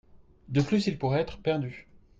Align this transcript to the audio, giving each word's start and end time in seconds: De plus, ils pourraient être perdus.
De 0.49 0.61
plus, 0.63 0.87
ils 0.87 0.97
pourraient 0.97 1.19
être 1.21 1.37
perdus. 1.37 1.87